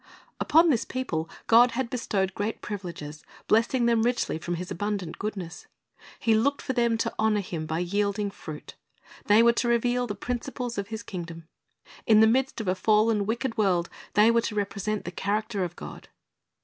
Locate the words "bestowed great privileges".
1.91-3.23